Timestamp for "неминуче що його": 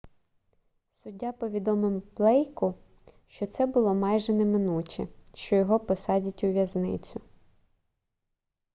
4.33-5.79